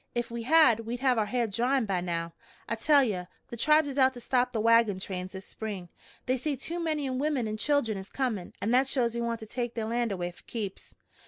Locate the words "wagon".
4.59-4.97